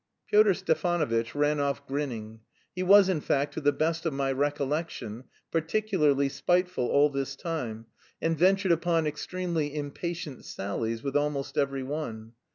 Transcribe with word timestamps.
Pyotr 0.31 0.55
Stepanovitch 0.55 1.35
ran 1.35 1.59
off, 1.59 1.85
grinning. 1.85 2.39
He 2.75 2.81
was, 2.81 3.07
in 3.07 3.21
fact, 3.21 3.53
to 3.53 3.61
the 3.61 3.71
best 3.71 4.03
of 4.03 4.13
my 4.13 4.31
recollection, 4.31 5.25
particularly 5.51 6.27
spiteful 6.27 6.87
all 6.87 7.11
this 7.11 7.35
time, 7.35 7.85
and 8.19 8.35
ventured 8.35 8.71
upon 8.71 9.05
extremely 9.05 9.75
impatient 9.75 10.43
sallies 10.43 11.03
with 11.03 11.15
almost 11.15 11.55
every 11.55 11.83
one. 11.83 12.31